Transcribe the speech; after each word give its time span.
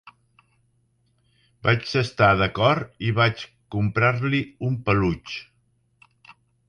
Vaig 1.67 1.91
estar 2.01 2.29
d'acord 2.39 3.05
i 3.09 3.13
vaig 3.19 3.43
comprar-li 3.77 4.41
un 4.71 4.79
peluix! 4.89 5.37